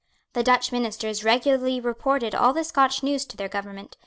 The 0.33 0.41
Dutch 0.41 0.71
ministers 0.71 1.23
regularly 1.23 1.79
reported 1.79 2.33
all 2.33 2.53
the 2.53 2.63
Scotch 2.63 3.03
news 3.03 3.23
to 3.25 3.37
their 3.37 3.47
government. 3.47 3.97